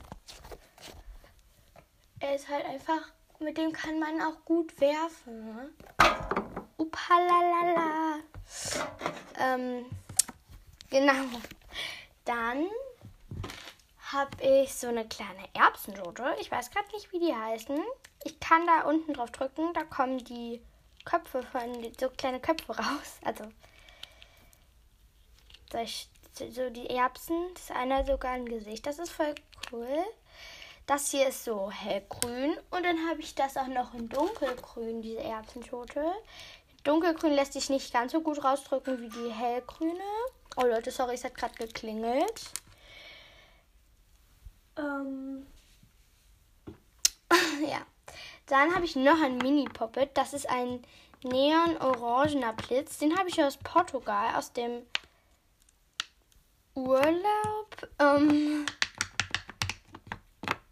er 2.20 2.34
ist 2.34 2.48
halt 2.48 2.64
einfach 2.66 3.12
mit 3.40 3.56
dem 3.56 3.72
kann 3.72 3.98
man 4.00 4.20
auch 4.20 4.44
gut 4.44 4.80
werfen. 4.80 5.74
Upalalala. 6.76 8.18
Ähm, 9.38 9.86
genau. 10.90 11.40
Dann 12.24 12.66
habe 14.12 14.42
ich 14.42 14.74
so 14.74 14.88
eine 14.88 15.06
kleine 15.06 15.48
Erbsenjote. 15.54 16.36
Ich 16.40 16.50
weiß 16.50 16.70
gerade 16.70 16.90
nicht, 16.92 17.12
wie 17.12 17.20
die 17.20 17.34
heißen. 17.34 17.80
Ich 18.24 18.38
kann 18.40 18.66
da 18.66 18.82
unten 18.82 19.14
drauf 19.14 19.30
drücken. 19.30 19.72
Da 19.74 19.84
kommen 19.84 20.18
die 20.24 20.60
Köpfe 21.04 21.42
von 21.42 21.92
so 21.98 22.10
kleine 22.10 22.40
Köpfe 22.40 22.72
raus. 22.76 23.18
Also 23.24 23.44
so 26.50 26.70
die 26.70 26.90
Erbsen. 26.90 27.36
Das 27.54 27.64
ist 27.64 27.72
einer 27.72 28.04
sogar 28.04 28.32
ein 28.32 28.46
Gesicht. 28.46 28.86
Das 28.86 28.98
ist 28.98 29.10
voll 29.10 29.34
cool. 29.72 30.04
Das 30.86 31.10
hier 31.10 31.28
ist 31.28 31.44
so 31.44 31.70
hellgrün 31.70 32.56
und 32.70 32.82
dann 32.82 33.10
habe 33.10 33.20
ich 33.20 33.34
das 33.34 33.58
auch 33.58 33.66
noch 33.66 33.92
in 33.92 34.08
dunkelgrün, 34.08 35.02
diese 35.02 35.18
Erbsenschote. 35.18 36.02
Dunkelgrün 36.82 37.34
lässt 37.34 37.52
sich 37.52 37.68
nicht 37.68 37.92
ganz 37.92 38.12
so 38.12 38.22
gut 38.22 38.42
rausdrücken 38.42 38.98
wie 39.02 39.10
die 39.10 39.30
hellgrüne. 39.30 40.00
Oh 40.56 40.64
Leute, 40.64 40.90
sorry, 40.90 41.12
es 41.12 41.24
hat 41.24 41.34
gerade 41.34 41.54
geklingelt. 41.56 42.42
Ähm 44.78 45.46
ja. 47.68 47.84
Dann 48.48 48.74
habe 48.74 48.84
ich 48.84 48.96
noch 48.96 49.22
ein 49.22 49.38
Mini-Poppet. 49.38 50.10
Das 50.14 50.32
ist 50.32 50.48
ein 50.48 50.82
neon-orangener 51.22 52.54
Blitz. 52.54 52.98
Den 52.98 53.16
habe 53.18 53.28
ich 53.28 53.42
aus 53.42 53.58
Portugal, 53.58 54.34
aus 54.34 54.52
dem 54.52 54.82
Urlaub 56.74 57.88
ähm, 57.98 58.64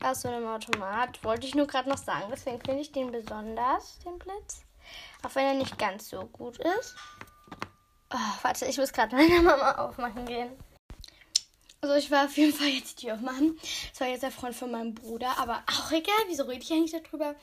aus 0.02 0.22
so 0.22 0.28
einem 0.28 0.46
Automat. 0.46 1.22
Wollte 1.24 1.46
ich 1.46 1.54
nur 1.54 1.66
gerade 1.66 1.88
noch 1.88 1.98
sagen. 1.98 2.26
Deswegen 2.30 2.60
finde 2.60 2.80
ich 2.80 2.92
den 2.92 3.10
besonders, 3.10 3.98
den 4.00 4.18
Blitz. 4.18 4.62
Auch 5.22 5.34
wenn 5.34 5.46
er 5.46 5.54
nicht 5.54 5.78
ganz 5.78 6.08
so 6.08 6.24
gut 6.26 6.58
ist. 6.58 6.96
Oh, 8.14 8.18
warte, 8.42 8.66
ich 8.66 8.78
muss 8.78 8.92
gerade 8.92 9.16
meiner 9.16 9.42
Mama 9.42 9.72
aufmachen 9.72 10.24
gehen. 10.26 10.52
Also 11.80 11.94
ich 11.94 12.10
war 12.10 12.24
auf 12.24 12.36
jeden 12.36 12.52
Fall 12.52 12.68
jetzt 12.68 13.02
die 13.02 13.12
aufmachen. 13.12 13.58
Das 13.90 14.00
war 14.00 14.08
jetzt 14.08 14.22
der 14.22 14.30
Freund 14.30 14.56
von 14.56 14.70
meinem 14.70 14.94
Bruder. 14.94 15.38
Aber 15.38 15.62
auch 15.70 15.90
egal, 15.92 16.14
wieso 16.28 16.44
rede 16.44 16.62
ich 16.62 16.72
eigentlich 16.72 17.02
darüber? 17.02 17.34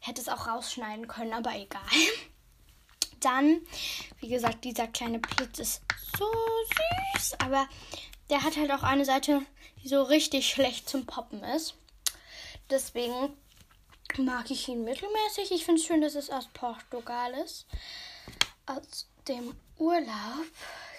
Hätte 0.00 0.20
es 0.20 0.28
auch 0.28 0.46
rausschneiden 0.46 1.08
können, 1.08 1.32
aber 1.32 1.54
egal. 1.54 1.82
Dann, 3.20 3.60
wie 4.20 4.28
gesagt, 4.28 4.64
dieser 4.64 4.88
kleine 4.88 5.20
Blitz 5.20 5.58
ist 5.58 5.82
so 6.18 6.30
süß. 7.16 7.34
Aber 7.40 7.68
der 8.30 8.42
hat 8.42 8.56
halt 8.56 8.70
auch 8.72 8.82
eine 8.82 9.04
Seite, 9.04 9.42
die 9.82 9.88
so 9.88 10.02
richtig 10.02 10.48
schlecht 10.48 10.88
zum 10.88 11.06
Poppen 11.06 11.42
ist. 11.42 11.74
Deswegen 12.70 13.36
mag 14.18 14.50
ich 14.50 14.68
ihn 14.68 14.84
mittelmäßig. 14.84 15.52
Ich 15.52 15.64
finde 15.64 15.80
es 15.80 15.86
schön, 15.86 16.00
dass 16.00 16.14
es 16.14 16.30
aus 16.30 16.48
Portugal 16.52 17.32
ist. 17.34 17.66
Aus 18.66 19.08
dem 19.28 19.54
Urlaub. 19.78 20.46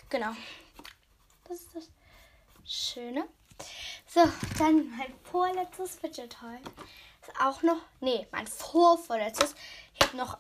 Genau. 0.10 0.32
Das 1.48 1.60
ist 1.60 1.76
das 1.76 1.90
Schöne. 2.76 3.30
So, 4.08 4.22
dann 4.58 4.90
mein 4.98 5.14
vorletztes 5.32 5.96
Fidget 5.96 6.36
Toy. 6.40 6.58
Ist 7.22 7.40
auch 7.40 7.62
noch. 7.62 7.78
Nee, 8.00 8.28
mein 8.32 8.48
vorvorletztes. 8.48 9.54
Ich 9.94 10.02
habe 10.02 10.18
noch 10.18 10.40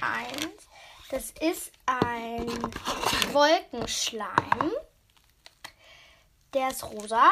eins. 0.00 0.66
Das 1.10 1.30
ist 1.30 1.70
ein 1.86 2.48
Wolkenschleim. 3.32 4.72
Der 6.52 6.68
ist 6.70 6.82
rosa. 6.82 7.30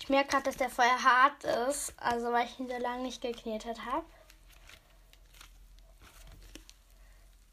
Ich 0.00 0.08
merke 0.08 0.28
gerade, 0.28 0.44
dass 0.44 0.56
der 0.56 0.70
vorher 0.70 1.02
hart 1.02 1.42
ist, 1.68 1.94
also 1.96 2.30
weil 2.30 2.46
ich 2.46 2.60
ihn 2.60 2.68
so 2.68 2.78
lange 2.78 3.02
nicht 3.02 3.22
geknetet 3.22 3.84
habe. 3.84 4.06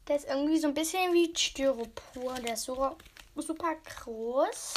Der 0.06 0.16
ist 0.16 0.28
irgendwie 0.28 0.58
so 0.58 0.68
ein 0.68 0.74
bisschen 0.74 1.12
wie 1.12 1.34
Styropor. 1.36 2.34
Der 2.34 2.54
ist 2.54 2.62
so 2.62 2.96
super 3.42 3.74
groß. 3.76 4.74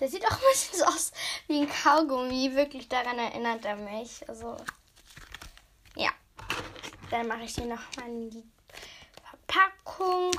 Der 0.00 0.08
sieht 0.08 0.26
auch 0.26 0.32
ein 0.32 0.52
bisschen 0.52 0.78
so 0.78 0.84
aus 0.84 1.12
wie 1.46 1.60
ein 1.60 1.70
Kaugummi. 1.70 2.54
Wirklich 2.54 2.88
daran 2.88 3.18
erinnert 3.18 3.64
er 3.64 3.76
mich. 3.76 4.28
Also, 4.28 4.56
ja. 5.96 6.10
Dann 7.10 7.28
mache 7.28 7.42
ich 7.42 7.54
hier 7.54 7.66
noch 7.66 7.96
mal 7.96 8.08
in 8.08 8.30
die 8.30 8.44
Verpackung. 9.22 10.32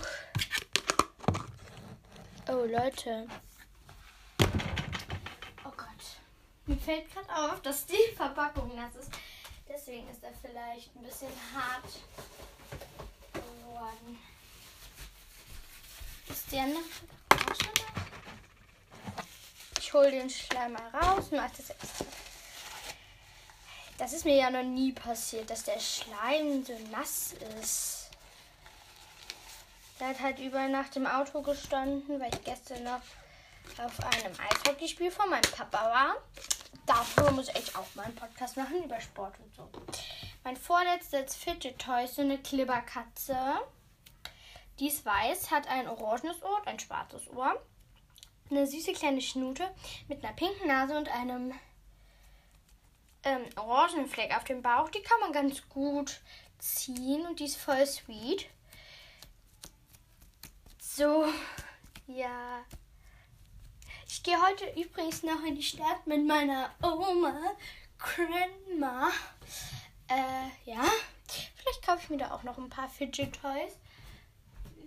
Oh, 2.48 2.66
Leute. 2.66 3.28
Mir 6.68 6.78
fällt 6.78 7.14
gerade 7.14 7.30
auf, 7.30 7.62
dass 7.62 7.86
die 7.86 8.16
Verpackung 8.16 8.76
nass 8.76 8.96
ist. 8.96 9.12
Deswegen 9.70 10.10
ist 10.10 10.24
er 10.24 10.34
vielleicht 10.34 10.96
ein 10.96 11.04
bisschen 11.04 11.32
hart 11.54 11.86
geworden. 13.34 14.18
Der 16.56 16.68
noch? 16.68 16.80
Ich 19.78 19.94
hole 19.94 20.10
den 20.10 20.30
Schleim 20.30 20.72
mal 20.72 20.88
raus 20.88 21.26
und 21.30 21.38
das 21.38 21.68
jetzt. 21.68 22.06
Das 23.98 24.14
ist 24.14 24.24
mir 24.24 24.38
ja 24.38 24.50
noch 24.50 24.64
nie 24.64 24.94
passiert, 24.94 25.50
dass 25.50 25.66
der 25.66 25.82
Schleim 25.82 26.64
so 26.64 26.72
nass 26.92 27.34
ist. 27.60 28.10
Der 30.00 30.08
hat 30.08 30.22
halt 30.22 30.40
über 30.40 30.66
Nacht 30.70 30.96
im 30.96 31.06
Auto 31.06 31.42
gestanden, 31.42 32.22
weil 32.22 32.34
ich 32.34 32.44
gestern 32.46 32.84
noch 32.84 33.02
auf 33.78 34.00
einem 34.00 34.34
Eishockeyspiel 34.40 35.12
von 35.12 35.30
meinem 35.30 35.52
Papa 35.52 35.92
war. 35.92 36.16
Dafür 36.86 37.32
muss 37.32 37.50
ich 37.50 37.76
auch 37.76 37.94
mal 37.96 38.04
einen 38.04 38.16
Podcast 38.16 38.56
machen 38.56 38.82
über 38.82 39.02
Sport 39.02 39.36
und 39.40 39.54
so. 39.54 39.70
Mein 40.46 40.56
vorletztes 40.56 41.36
Fidget 41.36 41.80
Toy 41.80 42.06
ist 42.06 42.16
so 42.16 42.22
eine 42.22 42.38
Klibberkatze. 42.38 43.38
Die 44.80 44.88
ist 44.88 45.06
weiß, 45.06 45.52
hat 45.52 45.68
ein 45.68 45.88
orangenes 45.88 46.42
Ohr 46.44 46.60
und 46.60 46.68
ein 46.68 46.80
schwarzes 46.80 47.30
Ohr. 47.30 47.62
Eine 48.50 48.68
süße 48.68 48.94
kleine 48.94 49.22
Schnute 49.22 49.74
mit 50.08 50.24
einer 50.24 50.34
pinken 50.34 50.68
Nase 50.68 50.98
und 50.98 51.10
einem 51.10 51.54
ähm, 53.24 53.44
orangenen 53.56 54.08
Fleck 54.08 54.36
auf 54.36 54.44
dem 54.44 54.62
Bauch. 54.62 54.90
Die 54.90 55.02
kann 55.02 55.20
man 55.20 55.32
ganz 55.32 55.68
gut 55.70 56.22
ziehen 56.60 57.26
und 57.26 57.40
die 57.40 57.46
ist 57.46 57.58
voll 57.58 57.86
sweet. 57.86 58.48
So, 60.80 61.26
ja. 62.08 62.64
Ich 64.08 64.24
gehe 64.24 64.42
heute 64.42 64.66
übrigens 64.80 65.24
noch 65.24 65.44
in 65.44 65.56
die 65.56 65.64
Stadt 65.64 66.06
mit 66.06 66.26
meiner 66.26 66.70
Oma, 66.82 67.56
Grandma. 67.98 69.10
Äh, 70.08 70.70
ja. 70.70 70.84
Vielleicht 71.56 71.86
kaufe 71.86 72.04
ich 72.04 72.10
mir 72.10 72.18
da 72.18 72.32
auch 72.32 72.44
noch 72.44 72.58
ein 72.58 72.70
paar 72.70 72.88
Fidget 72.88 73.42
Toys. 73.42 73.78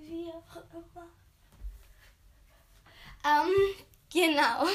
Wie 0.08 0.28
auch 0.28 0.56
immer. 0.72 1.06
Ähm, 3.26 3.52
genau. 4.10 4.66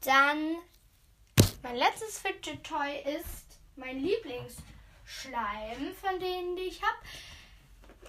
Dann 0.00 0.56
mein 1.62 1.76
letztes 1.76 2.18
Fidget 2.18 2.64
Toy 2.64 2.98
ist 3.04 3.60
mein 3.76 4.00
Lieblingsschleim 4.00 5.94
von 5.94 6.18
denen, 6.18 6.56
die 6.56 6.62
ich 6.62 6.82
habe. 6.82 6.98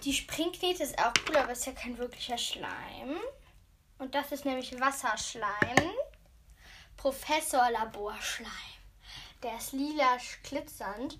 Die 0.02 0.12
Springknete 0.12 0.82
ist 0.82 0.98
auch 0.98 1.12
cool, 1.28 1.36
aber 1.36 1.52
ist 1.52 1.66
ja 1.66 1.72
kein 1.72 1.96
wirklicher 1.98 2.38
Schleim. 2.38 3.20
Und 3.98 4.16
das 4.16 4.32
ist 4.32 4.44
nämlich 4.44 4.80
Wasserschleim. 4.80 5.92
Professor 6.96 7.70
Laborschleim. 7.70 8.50
Der 9.44 9.56
ist 9.56 9.72
lila 9.72 10.18
glitzernd. 10.42 11.16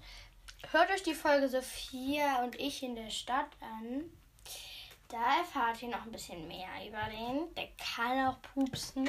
Hört 0.73 0.91
euch 0.91 1.05
die 1.05 1.15
Folge 1.15 1.49
Sophia 1.49 2.43
und 2.43 2.59
ich 2.59 2.83
in 2.83 2.97
der 2.97 3.11
Stadt 3.11 3.51
an. 3.61 4.11
Da 5.11 5.39
erfahrt 5.39 5.83
ihr 5.83 5.89
noch 5.89 6.05
ein 6.05 6.13
bisschen 6.13 6.47
mehr 6.47 6.69
über 6.87 7.03
den. 7.11 7.53
Der 7.57 7.69
kann 7.77 8.29
auch 8.29 8.41
pupsen. 8.43 9.09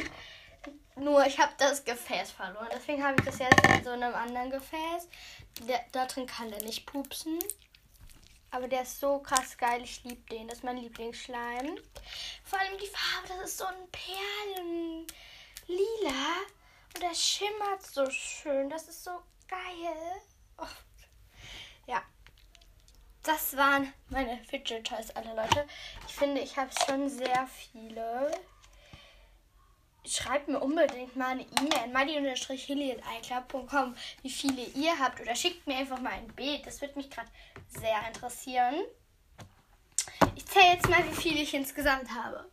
Nur 0.96 1.26
ich 1.26 1.40
habe 1.40 1.54
das 1.58 1.86
Gefäß 1.86 2.32
verloren. 2.32 2.70
Deswegen 2.74 3.04
habe 3.04 3.16
ich 3.20 3.26
das 3.26 3.38
jetzt 3.40 3.64
in 3.66 3.84
so 3.84 3.92
einem 3.92 4.14
anderen 4.14 4.50
Gefäß. 4.50 5.08
Da 5.92 6.06
drin 6.06 6.26
kann 6.26 6.50
der 6.50 6.64
nicht 6.64 6.88
pupsen. 6.88 7.38
Aber 8.50 8.68
der 8.68 8.82
ist 8.82 9.00
so 9.00 9.20
krass 9.20 9.56
geil. 9.58 9.84
Ich 9.84 10.04
liebe 10.04 10.22
den. 10.30 10.48
Das 10.48 10.58
ist 10.58 10.64
mein 10.64 10.78
Lieblingsschleim. 10.78 11.78
Vor 12.44 12.60
allem 12.60 12.78
die 12.80 12.88
Farbe, 12.88 13.28
das 13.30 13.52
ist 13.52 13.60
so 13.60 13.66
ein 13.66 13.88
Perlenlila. 13.92 15.06
Und 16.94 17.04
der 17.04 17.14
schimmert 17.14 17.84
so 17.84 18.10
schön. 18.10 18.70
Das 18.70 18.88
ist 18.88 19.04
so 19.04 19.12
geil. 19.48 20.22
Oh. 20.58 20.66
Ja. 21.86 22.04
Das 23.24 23.56
waren 23.56 23.94
meine 24.10 24.44
Fidget 24.46 24.88
Toys, 24.88 25.12
alle 25.12 25.36
Leute. 25.36 25.68
Ich 26.08 26.16
finde, 26.16 26.42
ich 26.42 26.58
habe 26.58 26.72
schon 26.86 27.08
sehr 27.08 27.48
viele 27.48 28.32
schreibt 30.06 30.48
mir 30.48 30.60
unbedingt 30.60 31.16
mal 31.16 31.32
eine 31.32 31.42
E-Mail 31.44 31.80
an 31.84 31.92
mali-hilly.icloud.com, 31.92 33.96
wie 34.22 34.30
viele 34.30 34.64
ihr 34.64 35.00
habt. 35.00 35.20
Oder 35.22 35.36
schickt 35.36 35.66
mir 35.68 35.78
einfach 35.78 36.00
mal 36.00 36.14
ein 36.14 36.28
Bild. 36.30 36.66
Das 36.66 36.82
würde 36.82 36.96
mich 36.96 37.10
gerade 37.10 37.30
sehr 37.68 37.98
interessieren. 38.08 38.76
Ich 40.36 40.46
zähle 40.46 40.74
jetzt 40.74 40.90
mal, 40.90 41.04
wie 41.10 41.16
viele 41.16 41.42
ich 41.42 41.54
insgesamt 41.54 42.10
habe. 42.12 42.50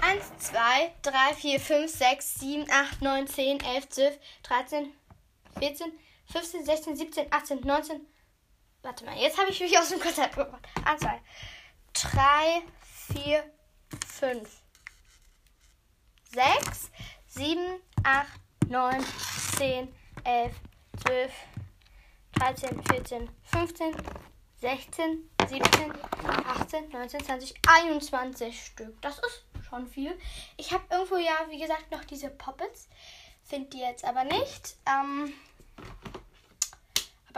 1, 0.00 0.24
2, 0.38 0.94
3, 1.02 1.34
4, 1.34 1.60
5, 1.60 1.90
6, 1.90 2.34
7, 2.38 2.70
8, 2.70 3.02
9, 3.02 3.26
10, 3.26 3.60
11, 3.60 3.88
12, 3.88 4.18
13, 4.44 4.92
14, 5.58 5.92
15, 6.30 6.64
16, 6.64 6.96
17, 6.96 7.32
18, 7.32 7.60
19. 7.60 8.06
Warte 8.82 9.04
mal, 9.04 9.16
jetzt 9.18 9.38
habe 9.38 9.50
ich 9.50 9.60
mich 9.60 9.76
aus 9.78 9.88
dem 9.88 10.00
Konzept 10.00 10.36
gebracht. 10.36 10.66
1, 10.84 11.00
2, 11.00 11.20
3, 11.92 12.62
4, 13.12 13.44
5. 14.06 14.62
6, 16.30 16.90
7, 17.26 17.80
8, 18.04 18.26
9, 18.68 19.04
10, 19.56 19.94
11, 20.24 20.52
12, 21.02 21.32
13, 22.34 22.82
14, 22.84 23.30
15, 23.42 23.96
16, 24.60 25.30
17, 25.48 25.92
18, 26.46 26.88
19, 26.90 27.24
20, 27.24 27.54
21 27.66 28.64
Stück. 28.66 29.00
Das 29.00 29.18
ist 29.18 29.44
schon 29.68 29.86
viel. 29.86 30.18
Ich 30.56 30.72
habe 30.72 30.84
irgendwo 30.90 31.16
ja, 31.16 31.46
wie 31.48 31.58
gesagt, 31.58 31.90
noch 31.90 32.04
diese 32.04 32.30
Poppets. 32.30 32.88
Finde 33.42 33.70
die 33.70 33.80
jetzt 33.80 34.04
aber 34.04 34.24
nicht. 34.24 34.76
Ähm, 34.86 35.32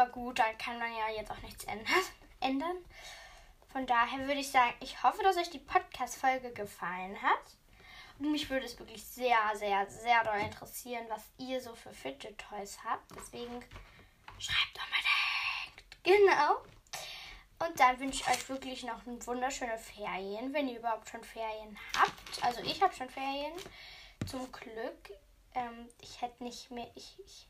aber 0.01 0.11
gut, 0.11 0.39
da 0.39 0.53
kann 0.55 0.79
man 0.79 0.93
ja 0.95 1.11
jetzt 1.15 1.31
auch 1.31 1.43
nichts 1.43 1.67
ändern. 2.41 2.77
Von 3.73 3.87
daher 3.87 4.27
würde 4.27 4.41
ich 4.41 4.51
sagen, 4.51 4.75
ich 4.81 5.03
hoffe, 5.03 5.23
dass 5.23 5.37
euch 5.37 5.51
die 5.51 5.59
Podcast-Folge 5.59 6.53
gefallen 6.53 7.21
hat. 7.23 7.57
Und 8.19 8.33
mich 8.33 8.51
würde 8.51 8.67
es 8.67 8.79
wirklich 8.79 9.05
sehr, 9.05 9.39
sehr, 9.55 9.89
sehr 9.89 10.25
doll 10.25 10.41
interessieren, 10.41 11.07
was 11.09 11.23
ihr 11.39 11.61
so 11.61 11.75
für 11.75 11.93
Fidget 11.93 12.39
Toys 12.39 12.79
habt. 12.85 13.05
Deswegen 13.15 13.63
schreibt 14.39 14.79
unbedingt. 14.79 16.03
Genau. 16.03 16.57
Und 17.59 17.79
dann 17.79 18.01
wünsche 18.01 18.23
ich 18.23 18.29
euch 18.29 18.49
wirklich 18.49 18.85
noch 18.85 19.01
wunderschöne 19.05 19.79
Ferien, 19.79 20.53
wenn 20.55 20.69
ihr 20.69 20.79
überhaupt 20.79 21.09
schon 21.11 21.23
Ferien 21.23 21.79
habt. 21.97 22.43
Also 22.43 22.61
ich 22.63 22.83
habe 22.83 22.95
schon 22.95 23.11
Ferien, 23.11 23.53
zum 24.27 24.51
Glück. 24.51 25.11
Ähm, 25.55 25.89
ich 26.01 26.21
hätte 26.23 26.43
nicht 26.43 26.71
mehr, 26.71 26.91
ich, 26.95 27.19
ich 27.25 27.50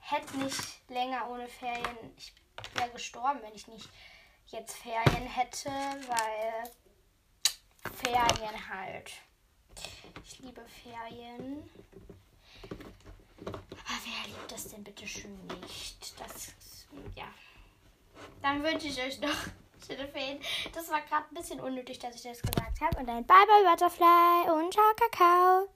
hätte 0.00 0.36
nicht 0.38 0.88
länger 0.88 1.28
ohne 1.30 1.48
Ferien. 1.48 2.14
Ich 2.16 2.32
wäre 2.74 2.90
gestorben, 2.90 3.40
wenn 3.42 3.54
ich 3.54 3.66
nicht 3.68 3.88
jetzt 4.46 4.76
Ferien 4.76 5.26
hätte, 5.26 5.68
weil 5.68 6.70
Ferien 7.94 8.68
halt. 8.68 9.12
Ich 10.24 10.38
liebe 10.40 10.62
Ferien. 10.82 11.68
Aber 13.46 14.00
wer 14.04 14.28
liebt 14.28 14.52
das 14.52 14.68
denn 14.68 14.84
bitte 14.84 15.06
schön 15.06 15.46
nicht? 15.46 16.20
Das, 16.20 16.52
ja. 17.16 17.26
Dann 18.40 18.62
wünsche 18.62 18.88
ich 18.88 19.00
euch 19.00 19.20
noch 19.20 19.28
schöne 19.86 20.08
Ferien. 20.08 20.40
Das 20.72 20.90
war 20.90 21.00
gerade 21.02 21.26
ein 21.30 21.34
bisschen 21.34 21.60
unnötig, 21.60 21.98
dass 21.98 22.14
ich 22.14 22.22
das 22.22 22.42
gesagt 22.42 22.80
habe. 22.80 22.98
Und 22.98 23.08
ein 23.08 23.26
Bye-Bye 23.26 23.70
Butterfly 23.70 24.50
und 24.52 24.72
Ciao 24.72 24.94
Kakao. 24.96 25.68